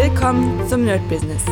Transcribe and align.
Willkommen 0.00 0.64
zum 0.68 0.84
Nerd 0.84 1.08
Business. 1.08 1.42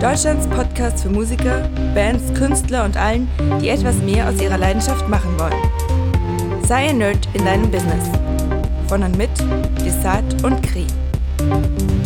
Deutschlands 0.00 0.46
Podcast 0.46 1.02
für 1.02 1.10
Musiker, 1.10 1.68
Bands, 1.92 2.32
Künstler 2.38 2.84
und 2.84 2.96
allen, 2.96 3.28
die 3.60 3.68
etwas 3.68 3.96
mehr 3.96 4.28
aus 4.28 4.40
ihrer 4.40 4.58
Leidenschaft 4.58 5.08
machen 5.08 5.36
wollen. 5.36 6.62
Sei 6.64 6.90
ein 6.90 6.98
Nerd 6.98 7.28
in 7.34 7.44
deinem 7.44 7.68
Business. 7.68 8.08
Von 8.86 9.02
und 9.02 9.18
mit 9.18 9.30
Desart 9.84 10.44
und 10.44 10.62
Kri. 10.62 10.86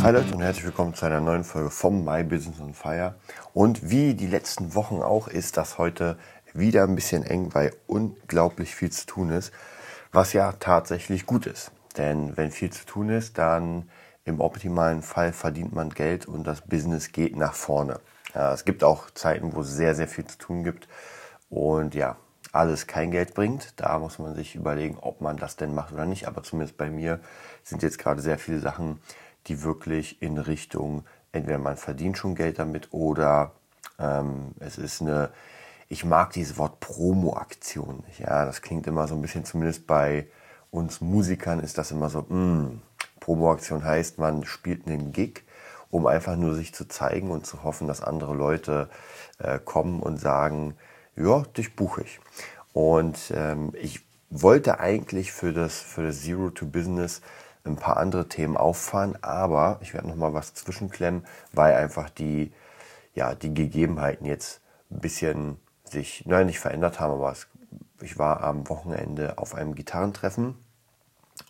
Hi 0.03 0.11
Leute 0.11 0.35
und 0.35 0.41
herzlich 0.41 0.65
willkommen 0.65 0.95
zu 0.95 1.05
einer 1.05 1.21
neuen 1.21 1.45
Folge 1.45 1.69
vom 1.69 2.03
My 2.03 2.25
Business 2.25 2.59
on 2.63 2.73
Fire. 2.73 3.17
Und 3.53 3.91
wie 3.91 4.15
die 4.15 4.27
letzten 4.27 4.75
Wochen 4.75 5.03
auch 5.03 5.29
ist 5.29 5.59
das 5.59 5.77
heute 5.77 6.17
wieder 6.55 6.85
ein 6.85 6.95
bisschen 6.95 7.25
eng, 7.25 7.51
weil 7.53 7.75
unglaublich 7.87 8.75
viel 8.75 8.91
zu 8.91 9.05
tun 9.05 9.29
ist, 9.29 9.53
was 10.13 10.33
ja 10.33 10.53
tatsächlich 10.53 11.27
gut 11.27 11.45
ist. 11.45 11.73
Denn 11.99 12.39
wenn 12.39 12.51
viel 12.51 12.71
zu 12.71 12.87
tun 12.87 13.11
ist, 13.11 13.37
dann 13.37 13.91
im 14.25 14.41
optimalen 14.41 15.03
Fall 15.03 15.33
verdient 15.33 15.75
man 15.75 15.91
Geld 15.91 16.27
und 16.27 16.45
das 16.45 16.63
Business 16.63 17.13
geht 17.13 17.37
nach 17.37 17.55
vorne. 17.55 18.01
Ja, 18.35 18.53
es 18.53 18.65
gibt 18.65 18.83
auch 18.83 19.11
Zeiten, 19.11 19.55
wo 19.55 19.61
es 19.61 19.69
sehr, 19.69 19.95
sehr 19.95 20.09
viel 20.09 20.27
zu 20.27 20.39
tun 20.39 20.65
gibt 20.65 20.89
und 21.51 21.95
ja, 21.95 22.17
alles 22.53 22.87
kein 22.87 23.11
Geld 23.11 23.35
bringt. 23.35 23.75
Da 23.81 23.99
muss 23.99 24.19
man 24.19 24.35
sich 24.35 24.55
überlegen, 24.55 24.97
ob 25.01 25.21
man 25.21 25.37
das 25.37 25.57
denn 25.57 25.75
macht 25.75 25.93
oder 25.93 26.07
nicht. 26.07 26.27
Aber 26.27 26.43
zumindest 26.43 26.77
bei 26.77 26.91
mir 26.91 27.21
sind 27.63 27.83
jetzt 27.83 27.99
gerade 27.99 28.23
sehr 28.23 28.39
viele 28.39 28.61
Sachen, 28.61 29.01
die 29.47 29.63
wirklich 29.63 30.23
in 30.23 30.39
Richtung, 30.39 31.05
entweder 31.33 31.59
man 31.59 31.77
verdient 31.77 32.17
schon 32.17 32.35
Geld 32.35 32.59
damit 32.59 32.93
oder 32.93 33.53
ähm, 33.99 34.53
es 34.61 34.79
ist 34.79 35.03
eine, 35.03 35.31
ich 35.89 36.05
mag 36.05 36.33
dieses 36.33 36.57
Wort 36.57 36.81
Promo-Aktion 36.81 38.05
nicht. 38.07 38.21
Ja, 38.21 38.45
das 38.45 38.63
klingt 38.63 38.87
immer 38.87 39.07
so 39.07 39.15
ein 39.15 39.23
bisschen, 39.23 39.45
zumindest 39.45 39.87
bei 39.87 40.29
uns 40.71 41.01
Musikern 41.01 41.61
ist 41.61 41.79
das 41.79 41.91
immer 41.91 42.09
so, 42.09 42.21
mh, 42.21 42.29
hm, 42.29 42.83
Promo-Aktion 43.25 43.85
heißt, 43.85 44.19
man 44.19 44.45
spielt 44.45 44.87
einen 44.87 45.13
Gig, 45.13 45.45
um 45.91 46.07
einfach 46.07 46.37
nur 46.37 46.55
sich 46.55 46.75
zu 46.75 46.87
zeigen 46.87 47.31
und 47.31 47.47
zu 47.47 47.63
hoffen, 47.63 47.89
dass 47.89 48.03
andere 48.03 48.35
Leute 48.35 48.91
äh, 49.39 49.59
kommen 49.59 50.01
und 50.03 50.19
sagen, 50.19 50.77
ja, 51.17 51.43
dich 51.57 51.75
buche 51.75 52.03
ich. 52.03 52.21
Und 52.75 53.33
ähm, 53.35 53.73
ich 53.81 54.05
wollte 54.29 54.79
eigentlich 54.79 55.33
für 55.33 55.55
das, 55.55 55.81
für 55.81 56.03
das 56.03 56.21
Zero 56.21 56.51
to 56.51 56.67
Business 56.67 57.23
ein 57.65 57.77
paar 57.77 57.97
andere 57.97 58.29
Themen 58.29 58.59
auffahren, 58.59 59.17
aber 59.23 59.79
ich 59.81 59.95
werde 59.95 60.09
noch 60.09 60.17
mal 60.17 60.35
was 60.35 60.53
zwischenklemmen, 60.53 61.25
weil 61.53 61.75
einfach 61.77 62.11
die, 62.11 62.53
ja, 63.15 63.35
die 63.35 63.55
Gegebenheiten 63.55 64.27
jetzt 64.27 64.61
ein 64.91 64.99
bisschen 64.99 65.57
sich, 65.85 66.27
nein, 66.27 66.47
nicht 66.47 66.61
verändert 66.61 67.01
haben, 67.01 67.15
aber 67.15 67.33
es, 67.33 67.47
ich 68.03 68.19
war 68.19 68.43
am 68.43 68.69
Wochenende 68.69 69.39
auf 69.39 69.55
einem 69.55 69.75
Gitarrentreffen 69.75 70.57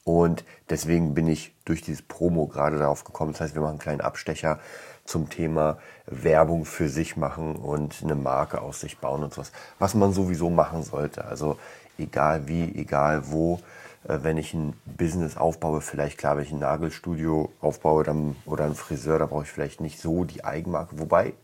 und 0.04 0.44
deswegen 0.70 1.14
bin 1.14 1.28
ich 1.28 1.54
durch 1.64 1.82
dieses 1.82 2.02
Promo 2.02 2.46
gerade 2.46 2.78
darauf 2.78 3.04
gekommen. 3.04 3.32
Das 3.32 3.40
heißt, 3.40 3.54
wir 3.54 3.62
machen 3.62 3.72
einen 3.72 3.78
kleinen 3.78 4.00
Abstecher 4.00 4.58
zum 5.04 5.28
Thema 5.28 5.78
Werbung 6.06 6.64
für 6.64 6.88
sich 6.88 7.16
machen 7.16 7.56
und 7.56 8.02
eine 8.02 8.14
Marke 8.14 8.62
aus 8.62 8.80
sich 8.80 8.98
bauen 8.98 9.22
und 9.22 9.34
sowas. 9.34 9.52
Was 9.78 9.94
man 9.94 10.12
sowieso 10.12 10.50
machen 10.50 10.82
sollte. 10.82 11.24
Also 11.24 11.58
egal 11.98 12.48
wie, 12.48 12.74
egal 12.74 13.30
wo, 13.30 13.60
äh, 14.08 14.18
wenn 14.22 14.36
ich 14.36 14.54
ein 14.54 14.74
Business 14.84 15.36
aufbaue, 15.36 15.80
vielleicht 15.80 16.18
klar, 16.18 16.36
wenn 16.36 16.44
ich 16.44 16.52
ein 16.52 16.58
Nagelstudio 16.58 17.52
aufbaue 17.60 18.04
dann, 18.04 18.36
oder 18.46 18.64
ein 18.64 18.74
Friseur, 18.74 19.18
da 19.18 19.26
brauche 19.26 19.44
ich 19.44 19.50
vielleicht 19.50 19.80
nicht 19.80 20.00
so 20.00 20.24
die 20.24 20.44
Eigenmarke. 20.44 20.98
Wobei, 20.98 21.34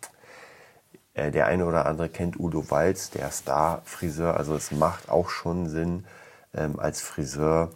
äh, 1.15 1.31
der 1.31 1.47
eine 1.47 1.67
oder 1.67 1.87
andere 1.87 2.09
kennt 2.09 2.39
Udo 2.39 2.71
Walz, 2.71 3.11
der 3.11 3.31
Star-Friseur. 3.31 4.37
Also 4.37 4.55
es 4.55 4.71
macht 4.71 5.11
auch 5.11 5.29
schon 5.29 5.69
Sinn, 5.69 6.05
ähm, 6.55 6.79
als 6.79 7.01
Friseur 7.01 7.71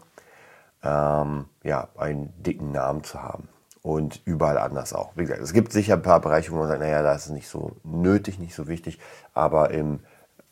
ähm, 0.84 1.46
ja, 1.62 1.88
einen 1.96 2.32
dicken 2.42 2.72
Namen 2.72 3.02
zu 3.02 3.22
haben. 3.22 3.48
Und 3.82 4.22
überall 4.24 4.56
anders 4.56 4.94
auch. 4.94 5.12
Wie 5.14 5.22
gesagt, 5.22 5.42
es 5.42 5.52
gibt 5.52 5.72
sicher 5.72 5.94
ein 5.94 6.02
paar 6.02 6.20
Bereiche, 6.20 6.52
wo 6.52 6.56
man 6.56 6.68
sagt, 6.68 6.80
naja, 6.80 7.02
da 7.02 7.14
ist 7.14 7.28
nicht 7.28 7.48
so 7.48 7.72
nötig, 7.82 8.38
nicht 8.38 8.54
so 8.54 8.66
wichtig. 8.66 8.98
Aber 9.34 9.70
im 9.72 10.00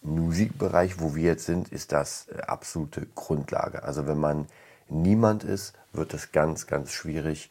Musikbereich, 0.02 1.00
wo 1.00 1.14
wir 1.14 1.22
jetzt 1.22 1.46
sind, 1.46 1.68
ist 1.72 1.92
das 1.92 2.28
äh, 2.28 2.42
absolute 2.42 3.06
Grundlage. 3.14 3.84
Also 3.84 4.06
wenn 4.06 4.18
man 4.18 4.48
niemand 4.88 5.44
ist, 5.44 5.74
wird 5.92 6.12
es 6.12 6.32
ganz, 6.32 6.66
ganz 6.66 6.92
schwierig, 6.92 7.50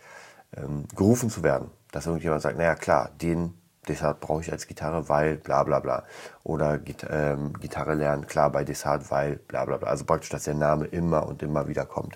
ähm, 0.56 0.86
gerufen 0.96 1.30
zu 1.30 1.42
werden. 1.44 1.72
Dass 1.92 2.06
irgendjemand 2.06 2.42
sagt, 2.42 2.58
naja 2.58 2.76
klar, 2.76 3.10
den 3.22 3.56
Desart 3.88 4.20
brauche 4.20 4.42
ich 4.42 4.52
als 4.52 4.68
Gitarre, 4.68 5.10
weil 5.10 5.38
bla 5.38 5.64
bla 5.64 5.80
bla. 5.80 6.04
Oder 6.44 6.78
Git 6.78 7.06
ähm, 7.10 7.54
Gitarre 7.54 7.96
lernen, 7.96 8.28
klar, 8.28 8.52
bei 8.52 8.64
Desart, 8.64 9.10
weil 9.10 9.38
bla 9.38 9.66
bla 9.66 9.78
bla. 9.78 9.90
Also 9.90 10.06
praktisch, 10.06 10.30
dass 10.30 10.44
der 10.44 10.54
Name 10.54 10.86
immer 10.86 11.26
und 11.28 11.42
immer 11.42 11.68
wieder 11.68 11.86
kommt. 11.86 12.16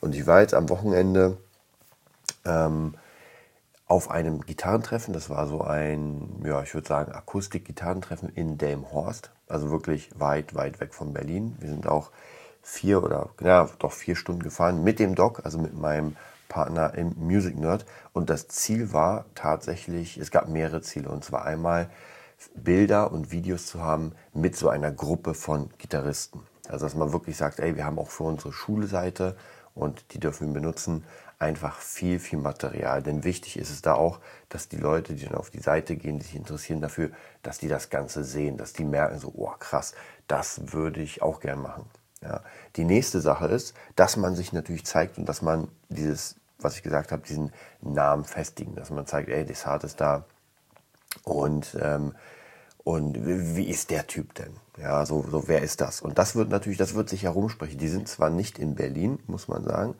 Und 0.00 0.14
ich 0.14 0.26
war 0.26 0.40
jetzt 0.40 0.54
am 0.54 0.68
Wochenende 0.68 1.38
ähm, 2.44 2.94
auf 3.86 4.10
einem 4.10 4.42
Gitarrentreffen. 4.42 5.12
Das 5.12 5.28
war 5.28 5.46
so 5.48 5.60
ein, 5.60 6.42
ja, 6.44 6.62
ich 6.62 6.72
würde 6.72 6.86
sagen, 6.86 7.12
Akustik-Gitarrentreffen 7.12 8.28
in 8.28 8.56
Delmhorst. 8.56 9.30
Also 9.48 9.70
wirklich 9.70 10.08
weit, 10.18 10.54
weit 10.54 10.80
weg 10.80 10.94
von 10.94 11.12
Berlin. 11.12 11.56
Wir 11.58 11.68
sind 11.68 11.86
auch 11.86 12.10
vier 12.62 13.02
oder, 13.02 13.30
ja, 13.40 13.68
doch 13.80 13.92
vier 13.92 14.14
Stunden 14.14 14.42
gefahren 14.42 14.84
mit 14.84 14.98
dem 15.00 15.14
Doc, 15.16 15.44
also 15.44 15.58
mit 15.58 15.74
meinem 15.74 16.16
Partner 16.52 16.92
im 16.94 17.14
Music 17.16 17.58
Nerd. 17.58 17.86
Und 18.12 18.28
das 18.28 18.46
Ziel 18.46 18.92
war 18.92 19.24
tatsächlich, 19.34 20.18
es 20.18 20.30
gab 20.30 20.48
mehrere 20.48 20.82
Ziele. 20.82 21.08
Und 21.08 21.24
zwar 21.24 21.46
einmal 21.46 21.88
Bilder 22.54 23.10
und 23.10 23.32
Videos 23.32 23.66
zu 23.66 23.82
haben 23.82 24.12
mit 24.34 24.54
so 24.54 24.68
einer 24.68 24.92
Gruppe 24.92 25.32
von 25.32 25.70
Gitarristen. 25.78 26.40
Also 26.68 26.84
dass 26.84 26.94
man 26.94 27.12
wirklich 27.12 27.38
sagt, 27.38 27.58
ey, 27.58 27.76
wir 27.76 27.86
haben 27.86 27.98
auch 27.98 28.10
für 28.10 28.24
unsere 28.24 28.52
Schulseite 28.52 29.34
und 29.74 30.12
die 30.12 30.20
dürfen 30.20 30.48
wir 30.48 30.60
benutzen, 30.60 31.04
einfach 31.38 31.78
viel, 31.78 32.18
viel 32.18 32.38
Material. 32.38 33.02
Denn 33.02 33.24
wichtig 33.24 33.58
ist 33.58 33.70
es 33.70 33.80
da 33.80 33.94
auch, 33.94 34.20
dass 34.50 34.68
die 34.68 34.76
Leute, 34.76 35.14
die 35.14 35.24
dann 35.24 35.34
auf 35.34 35.50
die 35.50 35.60
Seite 35.60 35.96
gehen, 35.96 36.20
sich 36.20 36.36
interessieren 36.36 36.82
dafür, 36.82 37.10
dass 37.42 37.58
die 37.58 37.68
das 37.68 37.88
Ganze 37.88 38.24
sehen, 38.24 38.58
dass 38.58 38.74
die 38.74 38.84
merken 38.84 39.18
so, 39.18 39.32
oh 39.34 39.52
krass, 39.58 39.94
das 40.26 40.72
würde 40.72 41.00
ich 41.00 41.22
auch 41.22 41.40
gern 41.40 41.62
machen. 41.62 41.86
Ja. 42.22 42.42
Die 42.76 42.84
nächste 42.84 43.20
Sache 43.20 43.46
ist, 43.46 43.74
dass 43.96 44.16
man 44.16 44.36
sich 44.36 44.52
natürlich 44.52 44.84
zeigt 44.84 45.18
und 45.18 45.26
dass 45.26 45.42
man 45.42 45.68
dieses 45.88 46.36
was 46.64 46.76
ich 46.76 46.82
gesagt 46.82 47.12
habe, 47.12 47.22
diesen 47.22 47.52
Namen 47.80 48.24
festigen, 48.24 48.74
dass 48.74 48.90
man 48.90 49.06
zeigt, 49.06 49.28
ey, 49.28 49.44
Desart 49.44 49.84
ist 49.84 50.00
da 50.00 50.24
und 51.24 51.76
ähm, 51.80 52.14
und 52.84 53.16
wie 53.24 53.68
ist 53.68 53.90
der 53.90 54.08
Typ 54.08 54.34
denn? 54.34 54.54
Ja, 54.76 55.06
so, 55.06 55.24
so 55.30 55.46
wer 55.46 55.62
ist 55.62 55.80
das? 55.80 56.00
Und 56.00 56.18
das 56.18 56.34
wird 56.34 56.50
natürlich, 56.50 56.78
das 56.78 56.94
wird 56.94 57.08
sich 57.08 57.22
herumsprechen. 57.22 57.78
Die 57.78 57.88
sind 57.88 58.08
zwar 58.08 58.28
nicht 58.28 58.58
in 58.58 58.74
Berlin, 58.74 59.20
muss 59.28 59.46
man 59.46 59.62
sagen, 59.62 59.94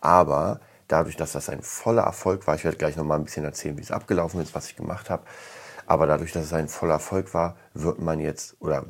aber 0.00 0.60
dadurch, 0.86 1.16
dass 1.16 1.32
das 1.32 1.48
ein 1.48 1.62
voller 1.62 2.02
Erfolg 2.02 2.46
war, 2.46 2.54
ich 2.54 2.64
werde 2.64 2.76
gleich 2.76 2.96
nochmal 2.96 3.18
ein 3.18 3.24
bisschen 3.24 3.44
erzählen, 3.44 3.76
wie 3.76 3.82
es 3.82 3.90
abgelaufen 3.90 4.40
ist, 4.40 4.54
was 4.54 4.68
ich 4.68 4.76
gemacht 4.76 5.10
habe, 5.10 5.24
aber 5.86 6.06
dadurch, 6.06 6.32
dass 6.32 6.44
es 6.44 6.52
ein 6.52 6.68
voller 6.68 6.94
Erfolg 6.94 7.34
war, 7.34 7.56
wird 7.74 7.98
man 7.98 8.20
jetzt 8.20 8.56
oder 8.60 8.84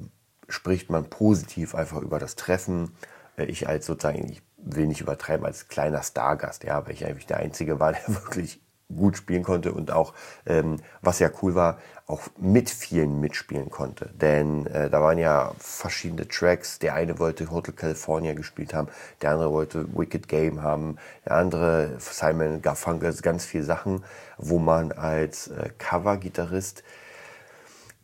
spricht 0.48 0.90
man 0.90 1.08
positiv 1.08 1.74
einfach 1.74 2.02
über 2.02 2.18
das 2.18 2.36
Treffen. 2.36 2.94
Äh, 3.36 3.44
ich 3.44 3.68
als 3.68 3.86
sozusagen, 3.86 4.30
ich 4.30 4.42
will 4.62 4.86
nicht 4.86 5.00
übertreiben, 5.00 5.44
als 5.46 5.68
kleiner 5.68 6.02
Stargast, 6.02 6.64
ja, 6.64 6.84
weil 6.86 6.94
ich 6.94 7.04
eigentlich 7.04 7.26
der 7.26 7.38
Einzige 7.38 7.80
war, 7.80 7.92
der 8.06 8.08
wirklich 8.08 8.60
gut 8.96 9.16
spielen 9.16 9.42
konnte 9.42 9.72
und 9.72 9.90
auch, 9.90 10.14
ähm, 10.46 10.76
was 11.00 11.18
ja 11.18 11.30
cool 11.40 11.54
war, 11.54 11.78
auch 12.06 12.20
mit 12.36 12.68
vielen 12.68 13.20
mitspielen 13.20 13.70
konnte. 13.70 14.10
Denn 14.14 14.66
äh, 14.66 14.90
da 14.90 15.00
waren 15.00 15.18
ja 15.18 15.52
verschiedene 15.58 16.28
Tracks. 16.28 16.78
Der 16.78 16.94
eine 16.94 17.18
wollte 17.18 17.50
Hotel 17.50 17.74
California 17.74 18.34
gespielt 18.34 18.74
haben, 18.74 18.88
der 19.22 19.30
andere 19.30 19.50
wollte 19.50 19.96
Wicked 19.96 20.28
Game 20.28 20.62
haben, 20.62 20.96
der 21.24 21.36
andere 21.36 21.96
Simon 21.98 22.60
Garfunkel, 22.60 23.14
ganz 23.22 23.44
viele 23.44 23.64
Sachen, 23.64 24.04
wo 24.36 24.58
man 24.58 24.92
als 24.92 25.48
äh, 25.48 25.70
Cover-Gitarrist 25.78 26.82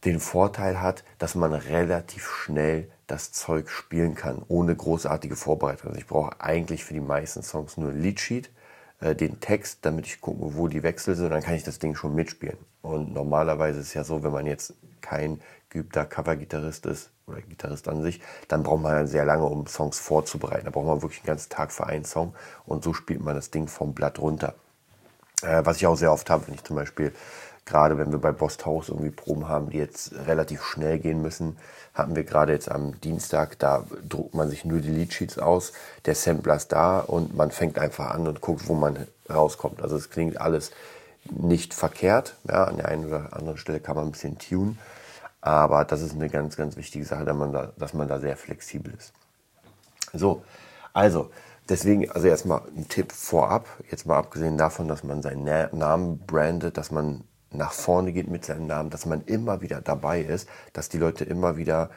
den 0.04 0.20
Vorteil 0.20 0.80
hat, 0.80 1.04
dass 1.18 1.34
man 1.34 1.52
relativ 1.52 2.28
schnell 2.28 2.88
das 3.08 3.32
Zeug 3.32 3.70
spielen 3.70 4.14
kann, 4.14 4.42
ohne 4.46 4.76
großartige 4.76 5.34
Vorbereitung. 5.34 5.88
Also 5.88 5.98
ich 5.98 6.06
brauche 6.06 6.40
eigentlich 6.40 6.84
für 6.84 6.94
die 6.94 7.00
meisten 7.00 7.42
Songs 7.42 7.76
nur 7.76 7.90
ein 7.90 8.00
Leadsheet, 8.00 8.50
äh, 9.00 9.16
den 9.16 9.40
Text, 9.40 9.78
damit 9.82 10.06
ich 10.06 10.20
gucke, 10.20 10.54
wo 10.54 10.68
die 10.68 10.82
Wechsel 10.82 11.16
sind, 11.16 11.30
dann 11.30 11.42
kann 11.42 11.54
ich 11.54 11.64
das 11.64 11.78
Ding 11.78 11.96
schon 11.96 12.14
mitspielen. 12.14 12.58
Und 12.82 13.12
normalerweise 13.12 13.80
ist 13.80 13.88
es 13.88 13.94
ja 13.94 14.04
so, 14.04 14.22
wenn 14.22 14.32
man 14.32 14.46
jetzt 14.46 14.74
kein 15.00 15.40
geübter 15.70 16.04
Cover-Gitarrist 16.04 16.86
ist 16.86 17.10
oder 17.26 17.40
Gitarrist 17.40 17.88
an 17.88 18.02
sich, 18.02 18.20
dann 18.46 18.62
braucht 18.62 18.82
man 18.82 19.06
sehr 19.06 19.24
lange, 19.24 19.44
um 19.44 19.66
Songs 19.66 19.98
vorzubereiten. 19.98 20.66
Da 20.66 20.70
braucht 20.70 20.86
man 20.86 21.02
wirklich 21.02 21.20
einen 21.20 21.28
ganzen 21.28 21.50
Tag 21.50 21.72
für 21.72 21.86
einen 21.86 22.04
Song 22.04 22.34
und 22.66 22.84
so 22.84 22.92
spielt 22.92 23.22
man 23.22 23.34
das 23.34 23.50
Ding 23.50 23.68
vom 23.68 23.94
Blatt 23.94 24.18
runter. 24.18 24.54
Äh, 25.42 25.64
was 25.64 25.78
ich 25.78 25.86
auch 25.86 25.96
sehr 25.96 26.12
oft 26.12 26.28
habe, 26.30 26.46
wenn 26.46 26.54
ich 26.54 26.64
zum 26.64 26.76
Beispiel 26.76 27.12
gerade 27.68 27.98
wenn 27.98 28.10
wir 28.10 28.18
bei 28.18 28.32
Bost 28.32 28.64
House 28.66 28.88
irgendwie 28.88 29.10
Proben 29.10 29.48
haben, 29.48 29.70
die 29.70 29.78
jetzt 29.78 30.12
relativ 30.26 30.62
schnell 30.64 30.98
gehen 30.98 31.20
müssen, 31.20 31.58
hatten 31.94 32.16
wir 32.16 32.24
gerade 32.24 32.52
jetzt 32.52 32.70
am 32.70 32.98
Dienstag, 33.00 33.58
da 33.58 33.84
druckt 34.08 34.34
man 34.34 34.48
sich 34.48 34.64
nur 34.64 34.80
die 34.80 34.90
Leadsheets 34.90 35.38
aus, 35.38 35.72
der 36.06 36.14
Sampler 36.14 36.56
ist 36.56 36.72
da 36.72 37.00
und 37.00 37.36
man 37.36 37.50
fängt 37.50 37.78
einfach 37.78 38.10
an 38.10 38.26
und 38.26 38.40
guckt, 38.40 38.68
wo 38.68 38.74
man 38.74 39.06
rauskommt. 39.28 39.82
Also 39.82 39.96
es 39.96 40.08
klingt 40.08 40.40
alles 40.40 40.70
nicht 41.30 41.74
verkehrt. 41.74 42.36
Ja, 42.48 42.64
an 42.64 42.76
der 42.76 42.88
einen 42.88 43.06
oder 43.06 43.32
anderen 43.32 43.58
Stelle 43.58 43.80
kann 43.80 43.96
man 43.96 44.06
ein 44.06 44.12
bisschen 44.12 44.38
tunen, 44.38 44.78
aber 45.42 45.84
das 45.84 46.00
ist 46.00 46.14
eine 46.14 46.30
ganz, 46.30 46.56
ganz 46.56 46.76
wichtige 46.76 47.04
Sache, 47.04 47.24
dass 47.24 47.36
man 47.36 47.52
da, 47.52 47.72
dass 47.76 47.92
man 47.92 48.08
da 48.08 48.18
sehr 48.18 48.36
flexibel 48.36 48.94
ist. 48.96 49.12
So, 50.14 50.42
also 50.94 51.30
deswegen, 51.68 52.10
also 52.10 52.28
erstmal 52.28 52.62
ein 52.74 52.88
Tipp 52.88 53.12
vorab, 53.12 53.66
jetzt 53.90 54.06
mal 54.06 54.16
abgesehen 54.16 54.56
davon, 54.56 54.88
dass 54.88 55.04
man 55.04 55.20
seinen 55.20 55.44
Na 55.44 55.68
Namen 55.72 56.18
brandet, 56.18 56.78
dass 56.78 56.90
man 56.90 57.24
nach 57.50 57.72
vorne 57.72 58.12
geht 58.12 58.28
mit 58.28 58.44
seinem 58.44 58.66
Namen, 58.66 58.90
dass 58.90 59.06
man 59.06 59.22
immer 59.22 59.60
wieder 59.60 59.80
dabei 59.80 60.20
ist, 60.20 60.48
dass 60.72 60.88
die 60.88 60.98
Leute 60.98 61.24
immer 61.24 61.56
wieder 61.56 61.90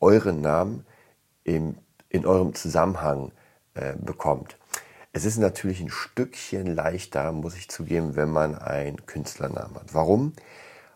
euren 0.00 0.40
Namen 0.40 0.86
im, 1.44 1.76
in 2.08 2.26
eurem 2.26 2.54
Zusammenhang 2.54 3.32
äh, 3.74 3.94
bekommt. 3.96 4.56
Es 5.12 5.24
ist 5.24 5.38
natürlich 5.38 5.80
ein 5.80 5.90
Stückchen 5.90 6.66
leichter, 6.66 7.32
muss 7.32 7.56
ich 7.56 7.68
zugeben, 7.68 8.14
wenn 8.14 8.30
man 8.30 8.56
einen 8.56 9.04
Künstlernamen 9.06 9.74
hat. 9.74 9.92
Warum? 9.92 10.34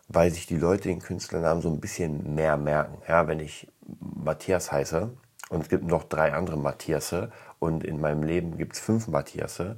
Weil 0.07 0.31
sich 0.31 0.47
die 0.47 0.57
Leute 0.57 0.87
den 0.87 0.99
Künstlernamen 0.99 1.61
so 1.61 1.69
ein 1.69 1.81
bisschen 1.81 2.35
mehr 2.35 2.55
merken. 2.55 3.01
Ja, 3.07 3.27
wenn 3.27 3.41
ich 3.41 3.67
Matthias 3.99 4.71
heiße 4.71 5.09
und 5.49 5.61
es 5.61 5.69
gibt 5.69 5.83
noch 5.83 6.03
drei 6.03 6.33
andere 6.33 6.57
Matthiasse 6.57 7.31
und 7.59 7.83
in 7.83 7.99
meinem 7.99 8.23
Leben 8.23 8.57
gibt 8.57 8.75
es 8.75 8.79
fünf 8.79 9.09
Matthiasse, 9.09 9.77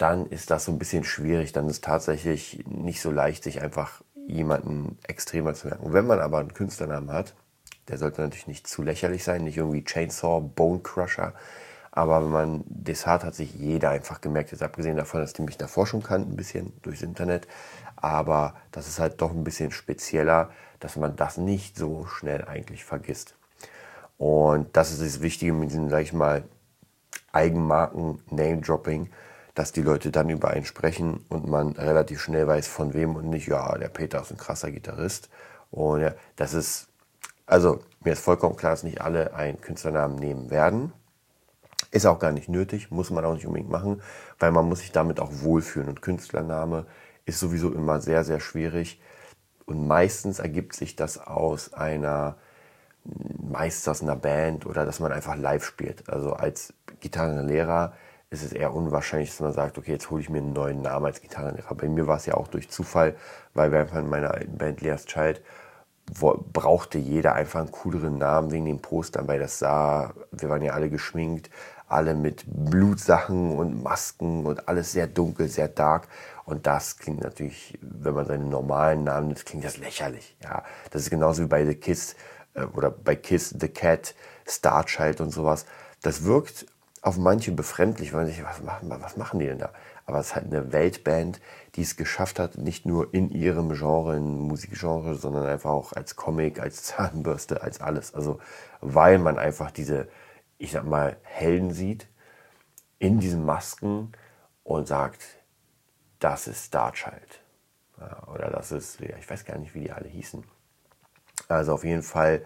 dann 0.00 0.26
ist 0.26 0.50
das 0.50 0.64
so 0.64 0.72
ein 0.72 0.78
bisschen 0.78 1.04
schwierig. 1.04 1.52
Dann 1.52 1.66
ist 1.66 1.72
es 1.72 1.80
tatsächlich 1.82 2.64
nicht 2.66 3.02
so 3.02 3.10
leicht, 3.10 3.44
sich 3.44 3.60
einfach 3.60 4.00
jemanden 4.26 4.98
extremer 5.06 5.54
zu 5.54 5.68
merken. 5.68 5.92
Wenn 5.92 6.06
man 6.06 6.20
aber 6.20 6.38
einen 6.38 6.54
Künstlernamen 6.54 7.12
hat, 7.12 7.34
der 7.88 7.98
sollte 7.98 8.22
natürlich 8.22 8.46
nicht 8.46 8.66
zu 8.66 8.82
lächerlich 8.82 9.24
sein, 9.24 9.44
nicht 9.44 9.58
irgendwie 9.58 9.84
Chainsaw, 9.84 10.40
Bone 10.40 10.80
Crusher. 10.80 11.34
Aber 11.92 12.22
wenn 12.22 12.30
man 12.30 12.64
das 12.68 13.06
hat, 13.06 13.24
hat 13.24 13.34
sich 13.34 13.54
jeder 13.54 13.90
einfach 13.90 14.20
gemerkt. 14.20 14.52
Jetzt 14.52 14.62
abgesehen 14.62 14.96
davon, 14.96 15.20
dass 15.20 15.32
die 15.32 15.42
mich 15.42 15.58
davor 15.58 15.86
schon 15.86 16.02
kannten, 16.02 16.32
ein 16.32 16.36
bisschen 16.36 16.72
durchs 16.82 17.02
Internet. 17.02 17.46
Aber 17.96 18.54
das 18.70 18.88
ist 18.88 19.00
halt 19.00 19.20
doch 19.20 19.32
ein 19.32 19.44
bisschen 19.44 19.72
spezieller, 19.72 20.50
dass 20.78 20.96
man 20.96 21.16
das 21.16 21.36
nicht 21.36 21.76
so 21.76 22.06
schnell 22.06 22.44
eigentlich 22.46 22.84
vergisst. 22.84 23.34
Und 24.16 24.74
das 24.76 24.92
ist 24.92 25.02
das 25.02 25.20
Wichtige 25.20 25.52
mit 25.52 25.70
diesem, 25.70 25.90
sag 25.90 26.02
ich 26.02 26.12
mal, 26.12 26.44
Eigenmarken, 27.32 28.22
Name-Dropping, 28.30 29.10
dass 29.60 29.72
die 29.72 29.82
Leute 29.82 30.10
dann 30.10 30.30
über 30.30 30.48
einen 30.48 30.64
sprechen 30.64 31.22
und 31.28 31.46
man 31.46 31.72
relativ 31.72 32.22
schnell 32.22 32.46
weiß, 32.46 32.66
von 32.66 32.94
wem 32.94 33.14
und 33.14 33.28
nicht, 33.28 33.46
ja, 33.46 33.76
der 33.76 33.90
Peter 33.90 34.22
ist 34.22 34.30
ein 34.30 34.38
krasser 34.38 34.70
Gitarrist. 34.70 35.28
Und 35.70 36.00
ja, 36.00 36.14
das 36.36 36.54
ist, 36.54 36.88
also 37.44 37.80
mir 38.02 38.14
ist 38.14 38.24
vollkommen 38.24 38.56
klar, 38.56 38.72
dass 38.72 38.84
nicht 38.84 39.02
alle 39.02 39.34
einen 39.34 39.60
Künstlernamen 39.60 40.14
nehmen 40.14 40.48
werden. 40.48 40.94
Ist 41.90 42.06
auch 42.06 42.18
gar 42.18 42.32
nicht 42.32 42.48
nötig, 42.48 42.90
muss 42.90 43.10
man 43.10 43.22
auch 43.22 43.34
nicht 43.34 43.46
unbedingt 43.46 43.68
machen, 43.68 44.00
weil 44.38 44.50
man 44.50 44.66
muss 44.66 44.78
sich 44.78 44.92
damit 44.92 45.20
auch 45.20 45.30
wohlfühlen. 45.30 45.90
Und 45.90 46.00
Künstlername 46.00 46.86
ist 47.26 47.38
sowieso 47.38 47.70
immer 47.70 48.00
sehr, 48.00 48.24
sehr 48.24 48.40
schwierig. 48.40 48.98
Und 49.66 49.86
meistens 49.86 50.38
ergibt 50.38 50.74
sich 50.74 50.96
das 50.96 51.18
aus 51.18 51.74
einer, 51.74 52.38
meist 53.04 53.86
aus 53.90 54.00
einer 54.00 54.16
Band 54.16 54.64
oder 54.64 54.86
dass 54.86 55.00
man 55.00 55.12
einfach 55.12 55.36
live 55.36 55.66
spielt. 55.66 56.08
Also 56.08 56.32
als 56.32 56.72
Gitarrenlehrer 57.00 57.92
ist 58.30 58.44
es 58.44 58.52
eher 58.52 58.72
unwahrscheinlich, 58.72 59.30
dass 59.30 59.40
man 59.40 59.52
sagt, 59.52 59.76
okay, 59.76 59.90
jetzt 59.90 60.08
hole 60.10 60.22
ich 60.22 60.30
mir 60.30 60.38
einen 60.38 60.52
neuen 60.52 60.82
Namen 60.82 61.06
als 61.06 61.20
Gitarrenlehrer. 61.20 61.74
Bei 61.74 61.88
mir 61.88 62.06
war 62.06 62.16
es 62.16 62.26
ja 62.26 62.34
auch 62.34 62.46
durch 62.46 62.70
Zufall, 62.70 63.16
weil 63.54 63.72
wir 63.72 63.80
einfach 63.80 63.98
in 63.98 64.08
meiner 64.08 64.32
alten 64.32 64.56
Band 64.56 64.80
Leas 64.80 65.04
Child 65.04 65.42
brauchte 66.52 66.98
jeder 66.98 67.34
einfach 67.34 67.60
einen 67.60 67.70
cooleren 67.70 68.18
Namen 68.18 68.50
wegen 68.50 68.64
den 68.64 68.82
Postern, 68.82 69.28
weil 69.28 69.38
das 69.38 69.58
sah, 69.58 70.12
wir 70.32 70.48
waren 70.48 70.62
ja 70.62 70.72
alle 70.72 70.90
geschminkt, 70.90 71.50
alle 71.88 72.14
mit 72.14 72.44
Blutsachen 72.46 73.56
und 73.56 73.82
Masken 73.82 74.46
und 74.46 74.68
alles 74.68 74.92
sehr 74.92 75.06
dunkel, 75.06 75.48
sehr 75.48 75.68
dark. 75.68 76.08
Und 76.44 76.66
das 76.66 76.96
klingt 76.98 77.22
natürlich, 77.22 77.78
wenn 77.80 78.14
man 78.14 78.26
seinen 78.26 78.48
normalen 78.48 79.04
Namen 79.04 79.28
nimmt, 79.28 79.44
klingt 79.44 79.64
das 79.64 79.76
lächerlich. 79.76 80.36
Ja, 80.42 80.64
das 80.90 81.02
ist 81.02 81.10
genauso 81.10 81.42
wie 81.42 81.48
bei 81.48 81.64
The 81.64 81.74
Kiss 81.74 82.16
äh, 82.54 82.62
oder 82.62 82.90
bei 82.90 83.16
Kiss 83.16 83.54
The 83.58 83.68
Cat, 83.68 84.14
Starchild 84.46 85.20
und 85.20 85.30
sowas. 85.30 85.66
Das 86.02 86.24
wirkt 86.24 86.66
auf 87.02 87.16
manche 87.16 87.52
befremdlich, 87.52 88.12
weil 88.12 88.24
man 88.24 88.32
sich, 88.32 88.44
was 88.44 88.62
machen, 88.62 88.90
was 88.90 89.16
machen 89.16 89.40
die 89.40 89.46
denn 89.46 89.58
da? 89.58 89.72
Aber 90.04 90.18
es 90.18 90.28
ist 90.28 90.34
halt 90.34 90.46
eine 90.46 90.72
Weltband, 90.72 91.40
die 91.74 91.82
es 91.82 91.96
geschafft 91.96 92.38
hat, 92.38 92.58
nicht 92.58 92.84
nur 92.84 93.14
in 93.14 93.30
ihrem 93.30 93.72
Genre, 93.72 94.16
in 94.16 94.38
Musikgenre, 94.38 95.14
sondern 95.14 95.46
einfach 95.46 95.70
auch 95.70 95.92
als 95.92 96.16
Comic, 96.16 96.60
als 96.60 96.82
Zahnbürste, 96.84 97.62
als 97.62 97.80
alles. 97.80 98.14
Also, 98.14 98.38
weil 98.80 99.18
man 99.18 99.38
einfach 99.38 99.70
diese, 99.70 100.08
ich 100.58 100.72
sag 100.72 100.84
mal, 100.84 101.16
Helden 101.22 101.72
sieht 101.72 102.06
in 102.98 103.18
diesen 103.18 103.46
Masken 103.46 104.12
und 104.62 104.86
sagt, 104.86 105.22
das 106.18 106.46
ist 106.48 106.66
Starchild. 106.66 107.40
Ja, 107.98 108.28
oder 108.28 108.50
das 108.50 108.72
ist, 108.72 109.00
ich 109.00 109.30
weiß 109.30 109.44
gar 109.44 109.58
nicht, 109.58 109.74
wie 109.74 109.80
die 109.80 109.92
alle 109.92 110.08
hießen. 110.08 110.44
Also 111.48 111.72
auf 111.74 111.84
jeden 111.84 112.02
Fall 112.02 112.44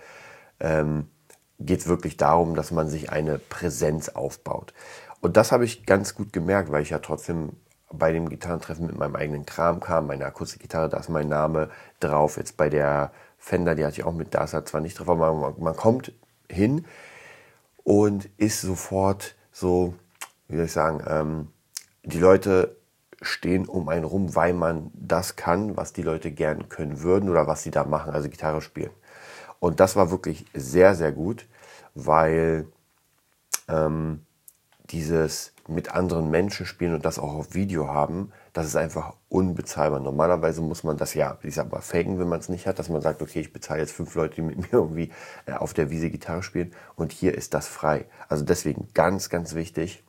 ähm, 0.61 1.11
geht 1.59 1.81
es 1.81 1.89
wirklich 1.89 2.17
darum, 2.17 2.55
dass 2.55 2.71
man 2.71 2.89
sich 2.89 3.11
eine 3.11 3.39
Präsenz 3.39 4.09
aufbaut. 4.11 4.75
Und 5.21 5.37
das 5.37 5.53
habe 5.53 5.65
ich 5.65 5.87
ganz 5.87 6.15
gut 6.15 6.33
gemerkt, 6.33 6.71
weil 6.71 6.83
ich 6.83 6.91
ja 6.91 6.99
trotzdem 6.99 7.53
bei 7.93 8.13
dem 8.13 8.29
Gitarrentreffen 8.29 8.87
mit 8.87 8.99
meinem 8.99 9.17
eigenen 9.17 9.47
Kram 9.47 9.81
kam. 9.81 10.07
Meine 10.07 10.27
Akustikgitarre, 10.27 10.89
da 10.89 10.99
ist 10.99 11.09
mein 11.09 11.29
Name 11.29 11.71
drauf. 12.01 12.37
Jetzt 12.37 12.57
bei 12.57 12.69
der 12.69 13.13
Fender, 13.39 13.75
die 13.75 13.85
hatte 13.85 14.01
ich 14.01 14.05
auch 14.05 14.13
mit, 14.13 14.35
da 14.35 14.45
ist 14.45 14.53
er 14.53 14.65
zwar 14.65 14.81
nicht 14.81 14.99
drauf, 14.99 15.09
aber 15.09 15.33
man, 15.33 15.55
man 15.59 15.77
kommt 15.77 16.13
hin 16.51 16.87
und 17.85 18.29
ist 18.37 18.63
sofort 18.63 19.37
so, 19.53 19.95
wie 20.49 20.57
soll 20.57 20.67
ich 20.67 20.73
sagen, 20.73 21.03
ähm, 21.07 21.49
die 22.03 22.19
Leute 22.19 22.77
stehen 23.23 23.67
um 23.67 23.89
einen 23.89 24.05
rum, 24.05 24.35
weil 24.35 24.53
man 24.53 24.91
das 24.95 25.37
kann, 25.37 25.77
was 25.77 25.93
die 25.93 26.03
Leute 26.03 26.31
gern 26.31 26.69
können 26.69 27.03
würden 27.03 27.31
oder 27.31 27.47
was 27.47 27.63
sie 27.63 27.71
da 27.71 27.85
machen, 27.85 28.13
also 28.13 28.29
Gitarre 28.29 28.61
spielen. 28.61 28.91
Und 29.65 29.81
das 29.81 29.97
war 29.97 30.11
wirklich 30.11 30.45
sehr, 30.53 30.95
sehr 30.95 31.11
gut, 31.11 31.47
weil 31.95 32.67
ähm, 33.67 34.21
dieses 34.91 35.55
mit 35.67 35.95
anderen 35.95 36.31
Menschen 36.31 36.67
spielen 36.67 36.93
und 36.93 37.07
das 37.07 37.19
auch 37.19 37.33
auf 37.33 37.55
Video 37.55 37.89
haben, 37.89 38.31
das 38.53 38.67
ist 38.67 38.77
einfach 38.77 39.15
unbezahlbar. 39.31 40.01
Normalerweise 40.01 40.61
muss 40.61 40.85
man 40.85 40.99
das 40.99 41.15
ja, 41.15 41.39
ich 41.43 41.55
sag 41.55 41.73
mal, 41.73 41.81
faken, 41.81 42.19
wenn 42.19 42.29
man 42.29 42.41
es 42.41 42.51
nicht 42.51 42.67
hat, 42.67 42.79
dass 42.79 42.91
man 42.91 43.01
sagt, 43.01 43.23
okay, 43.23 43.41
ich 43.41 43.55
bezahle 43.55 43.81
jetzt 43.81 43.93
fünf 43.93 44.15
Leute, 44.15 44.35
die 44.35 44.43
mit 44.43 44.59
mir 44.59 44.69
irgendwie 44.71 45.11
äh, 45.47 45.55
auf 45.55 45.73
der 45.73 45.89
Wiese 45.89 46.11
Gitarre 46.11 46.43
spielen 46.43 46.75
und 46.95 47.11
hier 47.11 47.35
ist 47.35 47.55
das 47.55 47.67
frei. 47.67 48.05
Also 48.29 48.45
deswegen 48.45 48.89
ganz, 48.93 49.31
ganz 49.31 49.55
wichtig. 49.55 50.05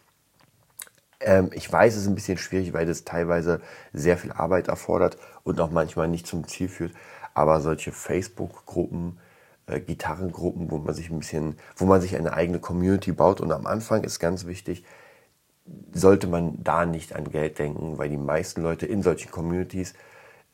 Ähm, 1.21 1.49
ich 1.53 1.71
weiß, 1.71 1.95
es 1.95 2.01
ist 2.01 2.07
ein 2.09 2.15
bisschen 2.15 2.37
schwierig, 2.37 2.73
weil 2.73 2.87
das 2.87 3.05
teilweise 3.05 3.61
sehr 3.93 4.17
viel 4.17 4.33
Arbeit 4.33 4.67
erfordert 4.67 5.17
und 5.45 5.61
auch 5.61 5.71
manchmal 5.71 6.09
nicht 6.09 6.27
zum 6.27 6.45
Ziel 6.45 6.67
führt. 6.67 6.91
Aber 7.33 7.61
solche 7.61 7.93
Facebook-Gruppen, 7.93 9.17
äh, 9.67 9.79
Gitarrengruppen, 9.79 10.71
wo 10.71 10.77
man 10.77 10.93
sich 10.93 11.09
ein 11.09 11.19
bisschen, 11.19 11.57
wo 11.75 11.85
man 11.85 12.01
sich 12.01 12.15
eine 12.15 12.33
eigene 12.33 12.59
Community 12.59 13.11
baut. 13.11 13.41
Und 13.41 13.51
am 13.51 13.65
Anfang 13.65 14.03
ist 14.03 14.19
ganz 14.19 14.45
wichtig, 14.45 14.83
sollte 15.93 16.27
man 16.27 16.63
da 16.63 16.85
nicht 16.85 17.15
an 17.15 17.29
Geld 17.29 17.59
denken, 17.59 17.97
weil 17.97 18.09
die 18.09 18.17
meisten 18.17 18.61
Leute 18.61 18.85
in 18.85 19.01
solchen 19.01 19.31
Communities 19.31 19.93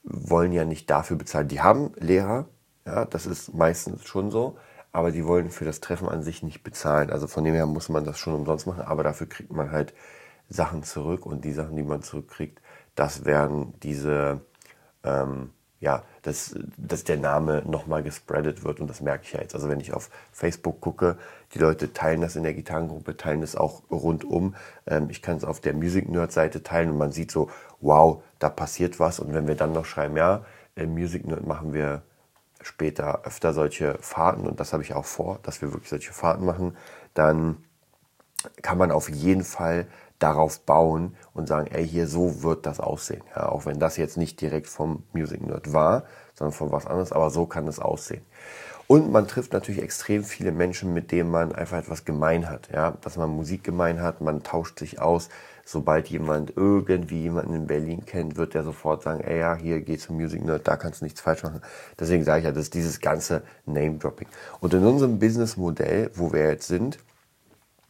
wollen 0.04 0.52
ja 0.52 0.66
nicht 0.66 0.90
dafür 0.90 1.18
bezahlen. 1.18 1.48
Die 1.48 1.62
haben 1.62 1.92
Lehrer, 1.98 2.48
ja, 2.86 3.06
das 3.06 3.26
ist 3.26 3.54
meistens 3.54 4.06
schon 4.06 4.32
so, 4.32 4.58
aber 4.92 5.12
die 5.12 5.26
wollen 5.26 5.50
für 5.50 5.66
das 5.66 5.80
Treffen 5.80 6.10
an 6.10 6.24
sich 6.24 6.44
nicht 6.44 6.64
bezahlen. 6.64 7.12
Also 7.12 7.28
von 7.28 7.44
dem 7.44 7.54
her 7.54 7.66
muss 7.66 7.90
man 7.90 8.06
das 8.06 8.18
schon 8.18 8.34
umsonst 8.34 8.68
machen, 8.68 8.82
aber 8.82 9.04
dafür 9.04 9.28
kriegt 9.28 9.52
man 9.52 9.72
halt 9.72 9.94
Sachen 10.50 10.84
zurück 10.84 11.26
und 11.26 11.46
die 11.46 11.54
Sachen, 11.54 11.76
die 11.76 11.84
man 11.84 12.02
zurückkriegt, 12.04 12.62
das 12.96 13.26
wären 13.26 13.74
diese 13.82 14.42
ähm, 15.04 15.52
ja, 15.82 16.04
dass, 16.22 16.56
dass 16.78 17.04
der 17.04 17.18
Name 17.18 17.64
nochmal 17.66 18.04
gespreadet 18.04 18.64
wird 18.64 18.80
und 18.80 18.88
das 18.88 19.02
merke 19.02 19.24
ich 19.26 19.34
ja 19.34 19.42
jetzt. 19.42 19.56
Also 19.56 19.68
wenn 19.68 19.80
ich 19.80 19.94
auf 19.94 20.12
Facebook 20.32 20.80
gucke, 20.80 21.18
die 21.56 21.60
Leute 21.60 21.92
teilen 21.92 22.22
das 22.22 22.36
in 22.36 22.44
der 22.44 22.54
Gitarrengruppe, 22.54 23.18
teilen 23.18 23.42
das 23.42 23.56
auch 23.56 23.82
rundum. 23.90 24.56
Ähm, 24.86 25.10
ich 25.10 25.24
kann 25.24 25.38
es 25.38 25.44
auf 25.44 25.60
der 25.60 25.74
Music 25.74 26.08
Nerd 26.08 26.32
Seite 26.32 26.62
teilen 26.62 26.92
und 26.92 27.00
man 27.00 27.12
sieht 27.12 27.32
so, 27.32 27.50
wow, 27.82 28.22
da 28.38 28.50
passiert 28.50 29.00
was. 29.00 29.20
Und 29.20 29.34
wenn 29.34 29.48
wir 29.48 29.56
dann 29.56 29.74
noch 29.74 29.86
schreiben, 29.86 30.16
ja, 30.16 30.46
im 30.76 30.94
Music 30.94 31.26
Nerd 31.26 31.48
machen 31.48 31.74
wir 31.74 32.04
später 32.62 33.26
öfter 33.26 33.52
solche 33.52 33.98
Fahrten 34.02 34.46
und 34.48 34.60
das 34.60 34.74
habe 34.74 34.84
ich 34.84 34.94
auch 34.94 35.06
vor, 35.06 35.40
dass 35.42 35.64
wir 35.64 35.74
wirklich 35.74 35.90
solche 35.90 36.14
Fahrten 36.14 36.46
machen, 36.46 36.78
dann 37.16 37.58
kann 38.62 38.78
man 38.78 38.92
auf 38.92 39.10
jeden 39.10 39.44
Fall 39.44 39.88
darauf 40.22 40.62
bauen 40.62 41.16
und 41.34 41.48
sagen, 41.48 41.68
ey, 41.72 41.88
hier 41.88 42.08
so 42.08 42.44
wird 42.44 42.66
das 42.66 42.80
aussehen. 42.80 43.24
Ja, 43.36 43.50
auch 43.50 43.66
wenn 43.66 43.80
das 43.80 43.98
jetzt 43.98 44.18
nicht 44.18 44.40
direkt 44.40 44.68
vom 44.68 45.04
Music 45.14 45.46
Nerd 45.46 45.74
war, 45.74 46.04
sondern 46.34 46.54
von 46.54 46.72
was 46.72 46.86
anderes, 46.86 47.12
aber 47.12 47.30
so 47.30 47.46
kann 47.46 47.68
es 47.68 47.80
aussehen. 47.80 48.24
Und 48.88 49.10
man 49.10 49.26
trifft 49.26 49.54
natürlich 49.54 49.82
extrem 49.82 50.26
viele 50.26 50.52
Menschen, 50.52 50.94
mit 50.94 51.14
denen 51.14 51.32
man 51.32 51.56
einfach 51.56 51.78
etwas 51.78 52.04
gemein 52.04 52.50
hat. 52.50 52.70
Ja, 52.74 52.92
dass 53.02 53.16
man 53.16 53.30
Musik 53.30 53.64
gemein 53.64 54.02
hat, 54.02 54.20
man 54.20 54.44
tauscht 54.44 54.80
sich 54.80 55.00
aus. 55.00 55.30
Sobald 55.64 56.08
jemand 56.08 56.54
irgendwie 56.58 57.22
jemanden 57.22 57.54
in 57.54 57.68
Berlin 57.68 58.06
kennt, 58.06 58.36
wird 58.36 58.54
der 58.54 58.64
sofort 58.64 59.04
sagen, 59.04 59.22
ey, 59.22 59.40
ja, 59.40 59.56
hier 59.56 59.80
geh 59.80 59.98
zum 59.98 60.18
Music 60.18 60.44
Nerd, 60.44 60.68
da 60.68 60.76
kannst 60.76 61.00
du 61.00 61.06
nichts 61.06 61.22
falsch 61.22 61.44
machen. 61.44 61.62
Deswegen 61.98 62.26
sage 62.26 62.40
ich 62.40 62.46
ja, 62.46 62.52
das 62.52 62.64
ist 62.64 62.74
dieses 62.74 63.00
ganze 63.00 63.44
Name-Dropping. 63.66 64.28
Und 64.60 64.74
in 64.74 64.86
unserem 64.86 65.20
Business-Modell, 65.20 66.12
wo 66.16 66.34
wir 66.34 66.50
jetzt 66.50 66.68
sind, 66.68 66.98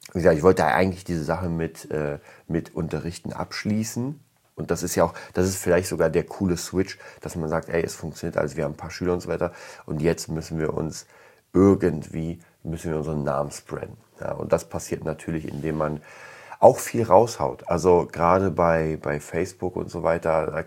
wie 0.08 0.20
gesagt, 0.20 0.38
ich 0.38 0.44
wollte 0.44 0.66
eigentlich 0.66 1.04
diese 1.04 1.24
Sache 1.24 1.50
mit, 1.50 1.90
äh, 1.92 2.20
mit 2.48 2.76
Unterrichten 2.76 3.34
abschließen. 3.34 4.20
Und 4.56 4.72
das 4.72 4.84
ist 4.84 4.96
ja 4.96 5.06
auch, 5.06 5.14
das 5.34 5.48
ist 5.48 5.58
vielleicht 5.58 5.88
sogar 5.88 6.10
der 6.10 6.24
coole 6.24 6.58
Switch, 6.58 6.98
dass 7.22 7.36
man 7.36 7.50
sagt, 7.50 7.70
ey, 7.70 7.84
es 7.84 7.96
funktioniert 7.96 8.38
alles, 8.38 8.58
wir 8.58 8.66
haben 8.66 8.74
ein 8.74 8.78
paar 8.78 8.92
Schüler 8.92 9.14
und 9.14 9.22
so 9.22 9.30
weiter. 9.30 9.54
Und 9.86 10.02
jetzt 10.02 10.28
müssen 10.28 10.60
wir 10.60 10.74
uns 10.74 11.06
irgendwie, 11.54 12.40
müssen 12.64 12.92
wir 12.92 12.98
unseren 12.98 13.24
Namen 13.24 13.52
spreaden. 13.52 13.98
Ja, 14.20 14.34
und 14.34 14.52
das 14.52 14.70
passiert 14.70 15.04
natürlich, 15.04 15.48
indem 15.48 15.78
man 15.78 16.02
auch 16.60 16.78
viel 16.78 17.04
raushaut. 17.04 17.68
Also 17.68 18.08
gerade 18.12 18.52
bei, 18.52 18.98
bei 19.02 19.20
Facebook 19.20 19.76
und 19.76 19.90
so 19.90 20.04
weiter. 20.04 20.66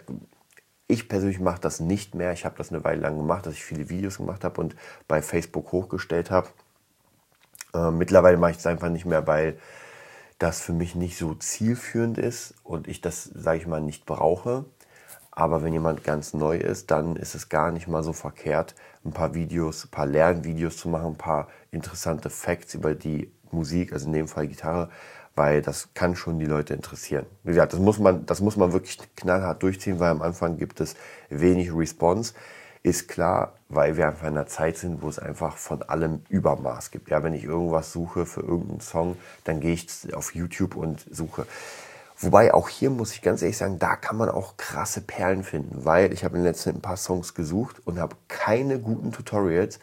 Ich 0.88 1.08
persönlich 1.08 1.38
mache 1.40 1.60
das 1.60 1.80
nicht 1.80 2.14
mehr. 2.14 2.32
Ich 2.32 2.44
habe 2.44 2.56
das 2.58 2.70
eine 2.70 2.84
Weile 2.84 3.00
lang 3.00 3.16
gemacht, 3.16 3.46
dass 3.46 3.54
ich 3.54 3.64
viele 3.64 3.88
Videos 3.88 4.16
gemacht 4.18 4.44
habe 4.44 4.60
und 4.60 4.74
bei 5.06 5.22
Facebook 5.22 5.72
hochgestellt 5.72 6.30
habe. 6.30 6.48
Äh, 7.74 7.90
mittlerweile 7.90 8.36
mache 8.36 8.52
ich 8.52 8.58
es 8.58 8.66
einfach 8.66 8.88
nicht 8.88 9.04
mehr, 9.04 9.26
weil 9.26 9.58
das 10.38 10.60
für 10.60 10.72
mich 10.72 10.94
nicht 10.94 11.18
so 11.18 11.34
zielführend 11.34 12.18
ist 12.18 12.54
und 12.62 12.88
ich 12.88 13.00
das, 13.00 13.24
sage 13.24 13.58
ich 13.58 13.66
mal, 13.66 13.80
nicht 13.80 14.06
brauche. 14.06 14.64
Aber 15.30 15.62
wenn 15.64 15.72
jemand 15.72 16.04
ganz 16.04 16.32
neu 16.32 16.56
ist, 16.56 16.90
dann 16.92 17.16
ist 17.16 17.34
es 17.34 17.48
gar 17.48 17.72
nicht 17.72 17.88
mal 17.88 18.04
so 18.04 18.12
verkehrt, 18.12 18.74
ein 19.04 19.12
paar 19.12 19.34
Videos, 19.34 19.84
ein 19.84 19.90
paar 19.90 20.06
Lernvideos 20.06 20.76
zu 20.76 20.88
machen, 20.88 21.08
ein 21.08 21.18
paar 21.18 21.48
interessante 21.72 22.30
Facts 22.30 22.74
über 22.74 22.94
die 22.94 23.32
Musik, 23.50 23.92
also 23.92 24.06
in 24.06 24.12
dem 24.12 24.28
Fall 24.28 24.46
Gitarre, 24.46 24.90
weil 25.34 25.60
das 25.62 25.88
kann 25.94 26.14
schon 26.14 26.38
die 26.38 26.46
Leute 26.46 26.74
interessieren. 26.74 27.26
Wie 27.42 27.50
gesagt, 27.50 27.72
das 27.72 27.80
muss 27.80 27.98
man, 27.98 28.26
das 28.26 28.40
muss 28.40 28.56
man 28.56 28.72
wirklich 28.72 28.98
knallhart 29.16 29.62
durchziehen, 29.62 29.98
weil 29.98 30.10
am 30.10 30.22
Anfang 30.22 30.56
gibt 30.56 30.80
es 30.80 30.94
wenig 31.30 31.74
Response. 31.74 32.34
Ist 32.84 33.08
klar, 33.08 33.54
weil 33.70 33.96
wir 33.96 34.06
einfach 34.06 34.26
in 34.26 34.36
einer 34.36 34.46
Zeit 34.46 34.76
sind, 34.76 35.00
wo 35.00 35.08
es 35.08 35.18
einfach 35.18 35.56
von 35.56 35.82
allem 35.82 36.20
Übermaß 36.28 36.90
gibt. 36.90 37.08
Ja, 37.08 37.22
wenn 37.22 37.32
ich 37.32 37.44
irgendwas 37.44 37.92
suche 37.92 38.26
für 38.26 38.42
irgendeinen 38.42 38.82
Song, 38.82 39.16
dann 39.44 39.60
gehe 39.60 39.72
ich 39.72 40.14
auf 40.14 40.34
YouTube 40.34 40.76
und 40.76 41.06
suche. 41.10 41.46
Wobei 42.18 42.52
auch 42.52 42.68
hier 42.68 42.90
muss 42.90 43.12
ich 43.12 43.22
ganz 43.22 43.40
ehrlich 43.40 43.56
sagen, 43.56 43.78
da 43.78 43.96
kann 43.96 44.18
man 44.18 44.28
auch 44.28 44.58
krasse 44.58 45.00
Perlen 45.00 45.44
finden, 45.44 45.86
weil 45.86 46.12
ich 46.12 46.24
habe 46.24 46.36
in 46.36 46.42
den 46.42 46.52
letzten 46.52 46.76
ein 46.76 46.80
paar 46.82 46.98
Songs 46.98 47.32
gesucht 47.32 47.80
und 47.86 47.98
habe 47.98 48.16
keine 48.28 48.78
guten 48.78 49.12
Tutorials, 49.12 49.78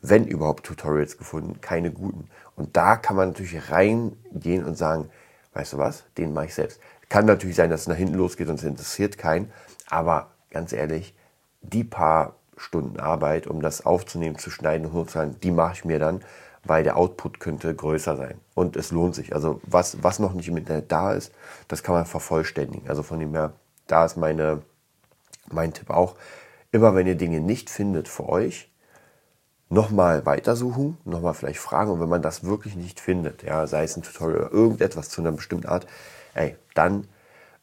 wenn 0.00 0.26
überhaupt 0.26 0.64
Tutorials 0.64 1.18
gefunden, 1.18 1.60
keine 1.60 1.90
guten. 1.90 2.30
Und 2.56 2.74
da 2.78 2.96
kann 2.96 3.16
man 3.16 3.28
natürlich 3.28 3.70
reingehen 3.70 4.64
und 4.64 4.78
sagen, 4.78 5.10
weißt 5.52 5.74
du 5.74 5.78
was, 5.78 6.04
den 6.16 6.32
mache 6.32 6.46
ich 6.46 6.54
selbst. 6.54 6.80
Kann 7.10 7.26
natürlich 7.26 7.56
sein, 7.56 7.68
dass 7.68 7.82
es 7.82 7.86
nach 7.86 7.96
hinten 7.96 8.14
losgeht 8.14 8.48
und 8.48 8.54
es 8.54 8.64
interessiert 8.64 9.18
keinen, 9.18 9.52
aber 9.90 10.30
ganz 10.50 10.72
ehrlich, 10.72 11.14
die 11.60 11.84
paar 11.84 12.34
Stunden 12.56 12.98
Arbeit, 12.98 13.46
um 13.46 13.60
das 13.60 13.84
aufzunehmen, 13.84 14.38
zu 14.38 14.50
schneiden 14.50 14.92
hochzuladen, 14.92 15.38
die 15.40 15.50
mache 15.50 15.74
ich 15.74 15.84
mir 15.84 15.98
dann 15.98 16.22
weil 16.68 16.82
der 16.82 16.96
Output 16.96 17.40
könnte 17.40 17.74
größer 17.74 18.16
sein. 18.16 18.40
Und 18.54 18.76
es 18.76 18.90
lohnt 18.90 19.14
sich. 19.14 19.34
Also 19.34 19.60
was, 19.64 20.02
was 20.02 20.18
noch 20.18 20.32
nicht 20.32 20.48
im 20.48 20.56
Internet 20.56 20.90
da 20.90 21.12
ist, 21.12 21.32
das 21.68 21.82
kann 21.82 21.94
man 21.94 22.06
vervollständigen. 22.06 22.88
Also 22.88 23.02
von 23.02 23.20
dem 23.20 23.32
her, 23.32 23.52
da 23.86 24.04
ist 24.04 24.16
meine, 24.16 24.62
mein 25.50 25.72
Tipp 25.72 25.90
auch. 25.90 26.16
Immer 26.72 26.94
wenn 26.94 27.06
ihr 27.06 27.14
Dinge 27.14 27.40
nicht 27.40 27.70
findet 27.70 28.08
für 28.08 28.28
euch, 28.28 28.70
nochmal 29.68 30.26
weitersuchen, 30.26 30.98
nochmal 31.04 31.34
vielleicht 31.34 31.60
fragen. 31.60 31.90
Und 31.90 32.00
wenn 32.00 32.08
man 32.08 32.22
das 32.22 32.44
wirklich 32.44 32.76
nicht 32.76 33.00
findet, 33.00 33.42
ja, 33.42 33.66
sei 33.66 33.84
es 33.84 33.96
ein 33.96 34.02
Tutorial 34.02 34.40
oder 34.40 34.52
irgendetwas 34.52 35.08
zu 35.08 35.20
einer 35.20 35.32
bestimmten 35.32 35.66
Art, 35.66 35.86
ey, 36.34 36.56
dann 36.74 37.08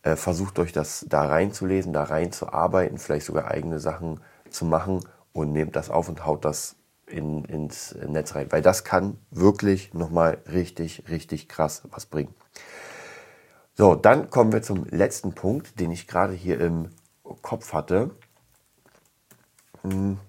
äh, 0.04 0.16
versucht 0.16 0.60
euch 0.60 0.72
das 0.72 1.06
da 1.08 1.26
reinzulesen, 1.26 1.94
da 1.94 2.04
reinzuarbeiten, 2.04 2.98
vielleicht 2.98 3.26
sogar 3.26 3.50
eigene 3.50 3.80
Sachen 3.80 4.20
zu 4.54 4.66
machen 4.66 5.00
und 5.34 5.52
nehmt 5.52 5.76
das 5.76 5.90
auf 5.90 6.10
und 6.10 6.26
haut 6.26 6.46
das 6.46 6.76
in, 7.08 7.46
ins 7.46 7.96
Netz 7.96 8.36
rein, 8.36 8.52
weil 8.52 8.62
das 8.62 8.84
kann 8.84 9.18
wirklich 9.30 9.94
nochmal 9.94 10.40
richtig, 10.52 11.04
richtig 11.10 11.50
krass 11.50 11.84
was 11.92 12.06
bringen. 12.06 12.34
So, 13.76 13.96
dann 13.96 14.30
kommen 14.30 14.54
wir 14.54 14.62
zum 14.62 14.86
letzten 14.86 15.34
Punkt, 15.34 15.80
den 15.80 15.92
ich 15.92 16.08
gerade 16.08 16.34
hier 16.34 16.60
im 16.60 16.90
Kopf 17.42 17.74
hatte. 17.74 18.12
Hm. 19.82 20.20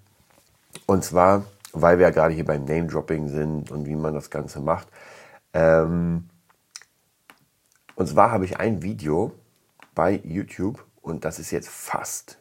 Und 0.87 1.05
zwar, 1.05 1.45
weil 1.73 1.99
wir 1.99 2.07
ja 2.07 2.11
gerade 2.11 2.35
hier 2.35 2.45
beim 2.45 2.65
Name-Dropping 2.65 3.29
sind 3.29 3.71
und 3.71 3.87
wie 3.87 3.97
man 3.97 4.15
das 4.15 4.31
Ganze 4.31 4.61
macht. 4.61 4.89
Ähm, 5.53 6.29
und 7.95 8.09
zwar 8.09 8.31
habe 8.31 8.45
ich 8.45 8.59
ein 8.59 8.83
Video 8.83 9.33
bei 9.95 10.21
YouTube 10.25 10.85
und 11.01 11.25
das 11.25 11.39
ist 11.39 11.51
jetzt 11.51 11.69
fast, 11.69 12.39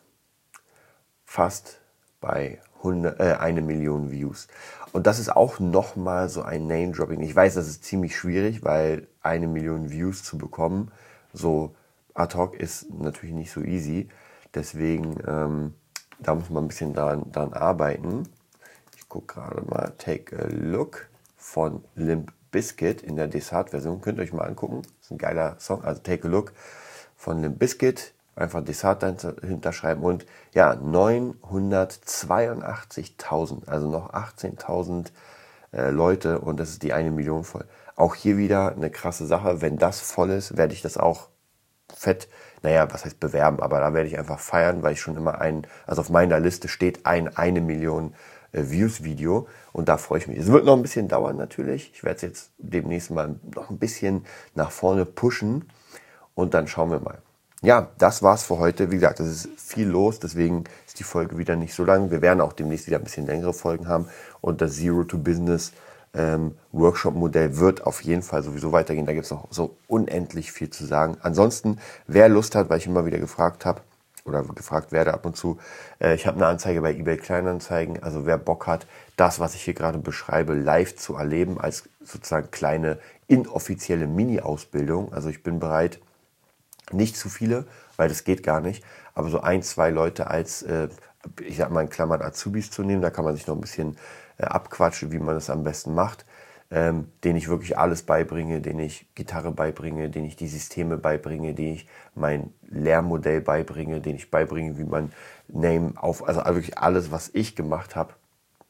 fast 1.34 1.82
bei 2.22 2.60
100, 2.84 3.20
äh, 3.20 3.24
eine 3.40 3.64
Million 3.64 4.12
Views. 4.12 4.48
Und 4.92 5.08
das 5.08 5.18
ist 5.18 5.36
auch 5.36 5.60
nochmal 5.60 6.30
so 6.30 6.44
ein 6.44 6.68
Name-Dropping. 6.68 7.22
Ich 7.22 7.36
weiß, 7.36 7.56
das 7.56 7.68
ist 7.68 7.84
ziemlich 7.84 8.16
schwierig, 8.16 8.64
weil 8.64 9.08
eine 9.24 9.48
Million 9.48 9.90
Views 9.90 10.24
zu 10.24 10.38
bekommen, 10.38 10.92
so 11.34 11.76
ad 12.14 12.38
hoc, 12.38 12.54
ist 12.54 12.94
natürlich 12.94 13.34
nicht 13.34 13.52
so 13.52 13.62
easy. 13.62 14.10
Deswegen, 14.54 15.18
ähm, 15.28 15.74
da 16.20 16.36
muss 16.36 16.52
man 16.52 16.66
ein 16.66 16.68
bisschen 16.68 16.94
daran, 16.94 17.32
daran 17.32 17.54
arbeiten. 17.54 18.30
Ich 18.96 19.10
gucke 19.10 19.34
gerade 19.34 19.64
mal, 19.68 19.92
Take 19.98 20.38
a 20.38 20.46
Look 20.52 21.10
von 21.36 21.84
Limp 21.96 22.32
Biscuit 22.52 23.02
in 23.02 23.16
der 23.16 23.28
Desart-Version. 23.28 24.02
Könnt 24.02 24.20
ihr 24.20 24.24
euch 24.24 24.34
mal 24.34 24.48
angucken. 24.48 24.84
Ist 25.02 25.10
ein 25.10 25.18
geiler 25.18 25.56
Song. 25.60 25.84
Also 25.84 26.00
Take 26.04 26.28
a 26.28 26.30
Look 26.30 26.54
von 27.16 27.42
Limp 27.42 27.58
Biscuit 27.58 28.14
einfach 28.36 28.64
Desart 28.64 29.04
hinterschreiben 29.42 30.04
und 30.04 30.28
ja, 30.54 30.74
982.000, 30.74 33.68
also 33.68 33.90
noch 33.90 34.14
18.000 34.14 35.08
äh, 35.74 35.90
Leute 35.90 36.40
und 36.40 36.60
das 36.60 36.70
ist 36.70 36.84
die 36.84 36.94
eine 36.94 37.10
Million 37.12 37.44
voll. 37.44 37.66
Auch 37.96 38.16
hier 38.16 38.38
wieder 38.38 38.74
eine 38.76 38.90
krasse 38.90 39.28
Sache. 39.28 39.62
Wenn 39.62 39.78
das 39.78 40.00
voll 40.00 40.32
ist, 40.32 40.58
werde 40.58 40.74
ich 40.74 40.82
das 40.82 40.98
auch 40.98 41.30
fett, 41.94 42.28
naja, 42.64 42.92
was 42.92 43.06
heißt 43.06 43.20
bewerben, 43.20 43.60
aber 43.60 43.80
da 43.80 43.94
werde 43.94 44.08
ich 44.08 44.18
einfach 44.18 44.40
feiern, 44.40 44.82
weil 44.82 44.94
ich 44.94 45.02
schon 45.02 45.18
immer 45.18 45.40
ein, 45.40 45.68
also 45.86 46.02
auf 46.02 46.10
meiner 46.10 46.40
Liste 46.40 46.68
steht 46.68 47.06
ein 47.06 47.38
eine 47.38 47.62
Million 47.62 48.16
äh, 48.52 48.64
Views 48.64 49.04
Video 49.04 49.48
und 49.74 49.90
da 49.90 49.98
freue 49.98 50.20
ich 50.20 50.28
mich. 50.28 50.40
Es 50.40 50.52
wird 50.52 50.66
noch 50.66 50.76
ein 50.76 50.82
bisschen 50.82 51.08
dauern 51.08 51.38
natürlich. 51.38 51.92
Ich 51.94 52.04
werde 52.04 52.16
es 52.16 52.22
jetzt 52.24 52.52
demnächst 52.58 53.12
mal 53.12 53.36
noch 53.56 53.70
ein 53.70 53.78
bisschen 53.78 54.26
nach 54.56 54.72
vorne 54.72 55.06
pushen 55.06 55.70
und 56.34 56.56
dann 56.56 56.68
schauen 56.68 56.90
wir 56.90 57.00
mal 57.00 57.22
ja, 57.64 57.90
das 57.98 58.22
war's 58.22 58.44
für 58.44 58.60
heute. 58.60 58.92
Wie 58.92 58.96
gesagt, 58.96 59.22
es 59.22 59.46
ist 59.46 59.50
viel 59.60 59.88
los, 59.88 60.20
deswegen 60.20 60.66
ist 60.86 61.00
die 61.00 61.06
Folge 61.06 61.38
wieder 61.38 61.56
nicht 61.56 61.74
so 61.74 61.86
lang. 61.86 62.12
Wir 62.12 62.22
werden 62.22 62.42
auch 62.42 62.54
demnächst 62.54 62.88
wieder 62.88 62.98
ein 62.98 63.04
bisschen 63.06 63.26
längere 63.26 63.54
Folgen 63.54 63.88
haben 63.88 64.08
und 64.42 64.62
das 64.62 64.76
Zero 64.76 65.06
to 65.06 65.18
Business 65.18 65.72
ähm, 66.14 66.56
wird 66.72 67.88
auf 67.88 68.02
jeden 68.02 68.22
Fall 68.22 68.44
sowieso 68.44 68.74
weitergehen. 68.74 69.06
Da 69.06 69.14
gibt 69.14 69.26
es 69.26 69.32
noch 69.32 69.48
so 69.50 69.78
unendlich 69.88 70.52
viel 70.52 70.70
zu 70.70 70.86
sagen. 70.86 71.18
Ansonsten, 71.22 71.80
wer 72.06 72.28
Lust 72.28 72.54
hat, 72.54 72.70
weil 72.70 72.80
ich 72.80 72.86
immer 72.86 73.06
wieder 73.06 73.18
gefragt 73.18 73.66
habe 73.66 73.82
oder 74.26 74.44
gefragt 74.44 74.92
werde 74.92 75.14
ab 75.14 75.26
und 75.26 75.38
zu, 75.38 75.58
äh, 76.00 76.16
ich 76.16 76.28
habe 76.28 76.38
eine 76.38 76.48
Anzeige 76.48 76.82
bei 76.82 76.94
eBay 76.94 77.16
Kleinanzeigen. 77.16 78.04
Also 78.04 78.26
wer 78.26 78.38
Bock 78.38 78.68
hat, 78.68 78.88
das, 79.16 79.40
was 79.40 79.56
ich 79.56 79.62
hier 79.62 79.74
gerade 79.74 80.00
beschreibe, 80.00 80.54
live 80.54 80.98
zu 80.98 81.16
erleben 81.16 81.62
als 81.62 81.86
sozusagen 82.04 82.52
kleine 82.52 83.00
inoffizielle 83.28 84.06
Mini-Ausbildung. 84.06 85.14
Also 85.14 85.30
ich 85.30 85.44
bin 85.44 85.60
bereit, 85.60 86.00
nicht 86.92 87.16
zu 87.16 87.30
viele, 87.30 87.66
weil 87.98 88.10
das 88.10 88.24
geht 88.24 88.44
gar 88.44 88.62
nicht, 88.62 88.84
aber 89.16 89.30
so 89.30 89.42
ein, 89.42 89.62
zwei 89.64 89.90
Leute 89.90 90.28
als, 90.28 90.64
äh, 90.64 90.90
ich 91.42 91.58
sag 91.58 91.72
mal 91.72 91.82
in 91.82 91.90
Klammern 91.90 92.22
Azubis 92.22 92.72
zu 92.72 92.84
nehmen, 92.84 93.02
da 93.02 93.10
kann 93.10 93.26
man 93.26 93.36
sich 93.36 93.48
noch 93.48 93.56
ein 93.56 93.62
bisschen 93.62 93.98
äh, 94.38 94.44
abquatschen, 94.44 95.12
wie 95.12 95.20
man 95.20 95.36
das 95.36 95.50
am 95.50 95.64
besten 95.64 95.94
macht, 95.94 96.26
ähm, 96.72 97.08
denen 97.24 97.38
ich 97.38 97.50
wirklich 97.50 97.78
alles 97.78 98.02
beibringe, 98.02 98.60
denen 98.60 98.80
ich 98.80 99.08
Gitarre 99.16 99.52
beibringe, 99.52 100.10
denen 100.10 100.26
ich 100.26 100.36
die 100.36 100.48
Systeme 100.48 100.98
beibringe, 100.98 101.54
denen 101.54 101.76
ich 101.76 101.88
mein 102.16 102.52
Lehrmodell 102.68 103.42
beibringe, 103.42 104.02
denen 104.02 104.18
ich 104.18 104.32
beibringe, 104.32 104.78
wie 104.78 104.84
man 104.84 105.14
Name 105.48 105.94
auf, 105.96 106.28
also 106.28 106.44
wirklich 106.44 106.78
alles, 106.78 107.12
was 107.12 107.30
ich 107.34 107.56
gemacht 107.56 107.96
habe, 107.96 108.14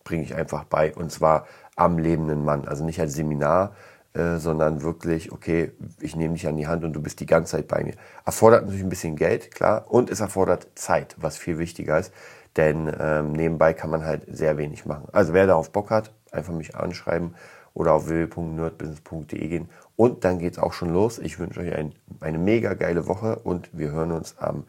bringe 0.04 0.24
ich 0.24 0.36
einfach 0.36 0.66
bei 0.66 0.94
und 0.94 1.12
zwar 1.12 1.48
am 1.76 1.98
lebenden 1.98 2.44
Mann, 2.44 2.68
also 2.68 2.84
nicht 2.84 3.00
als 3.00 3.14
Seminar, 3.14 3.74
äh, 4.14 4.38
sondern 4.38 4.82
wirklich, 4.82 5.32
okay, 5.32 5.72
ich 6.00 6.16
nehme 6.16 6.36
dich 6.36 6.48
an 6.48 6.58
die 6.58 6.68
Hand 6.68 6.84
und 6.84 6.94
du 6.94 7.02
bist 7.02 7.20
die 7.20 7.26
ganze 7.26 7.54
Zeit 7.54 7.68
bei 7.68 7.84
mir. 7.84 7.94
Erfordert 8.26 8.64
natürlich 8.64 8.84
ein 8.84 8.90
bisschen 8.90 9.16
Geld, 9.16 9.52
klar, 9.52 9.86
und 9.90 10.10
es 10.10 10.20
erfordert 10.20 10.68
Zeit, 10.76 11.16
was 11.20 11.38
viel 11.38 11.58
wichtiger 11.58 11.98
ist, 11.98 12.14
denn 12.56 12.94
ähm, 13.00 13.32
nebenbei 13.32 13.74
kann 13.74 13.90
man 13.90 14.06
halt 14.06 14.24
sehr 14.28 14.58
wenig 14.58 14.86
machen. 14.86 15.08
Also 15.12 15.34
wer 15.34 15.48
darauf 15.48 15.72
Bock 15.72 15.90
hat, 15.90 16.14
einfach 16.32 16.54
mich 16.54 16.76
anschreiben 16.76 17.36
oder 17.74 17.94
auf 17.94 18.08
www.nerdbusiness.de 18.08 19.48
gehen 19.48 19.70
und 19.96 20.24
dann 20.24 20.40
geht's 20.40 20.60
auch 20.60 20.74
schon 20.74 20.94
los. 20.94 21.20
Ich 21.20 21.40
wünsche 21.40 21.62
euch 21.62 21.74
ein, 21.74 21.94
eine 22.20 22.38
mega 22.38 22.74
geile 22.76 23.08
Woche 23.08 23.38
und 23.38 23.70
wir 23.74 23.92
hören 23.92 24.12
uns 24.12 24.38
am 24.38 24.66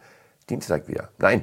Dienstag 0.48 0.88
wieder. 0.88 1.10
Nein, 1.18 1.42